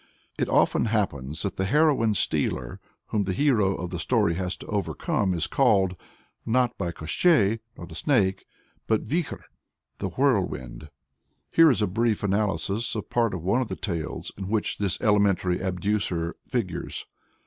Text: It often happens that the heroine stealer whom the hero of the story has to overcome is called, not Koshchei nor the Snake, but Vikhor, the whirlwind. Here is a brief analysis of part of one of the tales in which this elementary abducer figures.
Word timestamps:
It 0.39 0.49
often 0.49 0.85
happens 0.85 1.43
that 1.43 1.57
the 1.57 1.65
heroine 1.65 2.15
stealer 2.15 2.79
whom 3.09 3.25
the 3.25 3.33
hero 3.33 3.75
of 3.75 3.91
the 3.91 3.99
story 3.99 4.33
has 4.33 4.57
to 4.57 4.65
overcome 4.65 5.31
is 5.35 5.45
called, 5.45 5.95
not 6.43 6.75
Koshchei 6.79 7.59
nor 7.77 7.85
the 7.85 7.93
Snake, 7.93 8.47
but 8.87 9.05
Vikhor, 9.05 9.43
the 9.99 10.09
whirlwind. 10.09 10.89
Here 11.51 11.69
is 11.69 11.83
a 11.83 11.85
brief 11.85 12.23
analysis 12.23 12.95
of 12.95 13.11
part 13.11 13.35
of 13.35 13.43
one 13.43 13.61
of 13.61 13.67
the 13.67 13.75
tales 13.75 14.31
in 14.39 14.47
which 14.47 14.79
this 14.79 14.99
elementary 15.01 15.59
abducer 15.59 16.33
figures. 16.47 17.05